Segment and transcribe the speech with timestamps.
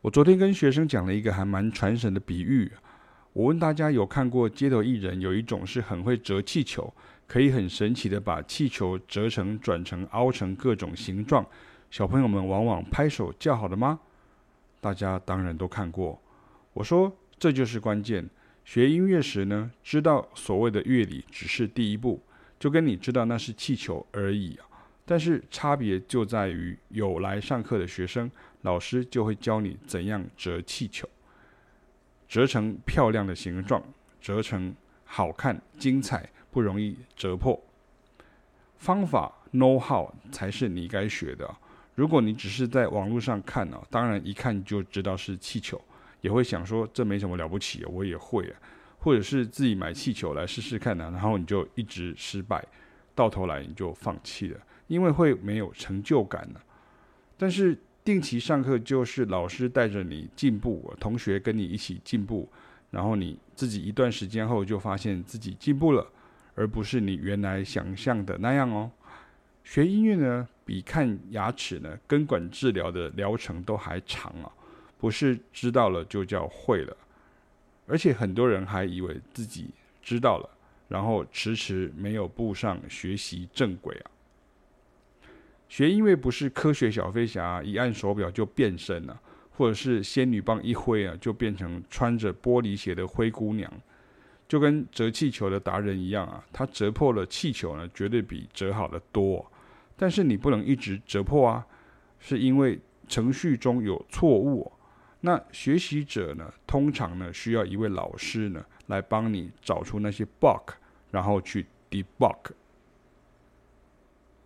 [0.00, 2.70] 我昨天跟学生讲了一个还蛮传神的比喻。
[3.32, 6.92] 我问大家有看过街头艺人有一种是很会折气球，
[7.26, 11.44] 可以很神奇的把气球折成、转成、凹成各种形状，
[11.90, 13.98] 小朋友们往往拍手叫好的吗？
[14.80, 16.20] 大家当然都看过。
[16.72, 18.28] 我说这就是关键。
[18.64, 22.22] 学音乐时呢，知道所谓的乐理只是第一步，
[22.60, 24.56] 就跟你知道那是气球而已。
[25.08, 28.30] 但是差别就在于有来上课的学生，
[28.60, 31.08] 老师就会教你怎样折气球。
[32.28, 33.82] 折成漂亮的形状，
[34.20, 34.74] 折成
[35.06, 37.58] 好看、精彩，不容易折破。
[38.76, 41.56] 方法 know how 才是你该学的。
[41.94, 45.82] 如果你只是在网络上看呢，当然一看就知道是气球，
[46.20, 48.60] 也会想说这没什么了不起，我也会啊。
[48.98, 52.62] 或者是自己买气球来试试看呢，然后你就一直失败，
[53.18, 56.60] 到头来你就放弃了，因为会没有成就感呢。
[57.36, 57.76] 但是。
[58.04, 62.48] 定期上课就是老师带着你进步，同学跟你一起进步，
[62.90, 66.06] 然后你自己一段时间后就发现自己进步了，
[66.54, 68.90] 而不是你原来想象的那样哦。
[69.62, 74.50] 学音乐呢，比看牙齿呢，根管治疗的疗程都还长啊，
[74.96, 76.96] 不是知道了就叫会了，
[77.86, 79.68] 而且很多人还以为自己
[80.02, 80.48] 知道了，
[80.88, 84.10] 然后迟迟没有步上学习正轨啊。
[85.68, 93.70] 学音乐不是科学小飞侠一按手表就变身了，或者是仙女棒一挥啊就变成穿着玻璃鞋的灰姑娘，
[94.48, 99.44] 就跟折气球的达人一样啊，他折破了气球呢，绝对比折好的多。
[99.94, 101.66] 但是你不能一直折破啊，
[102.18, 104.72] 是因为程序中有错误。
[105.20, 110.72] 那学习者呢，通常呢需要一位老师呢来帮你找出那些 bug，
[111.10, 112.36] 然后去 debug。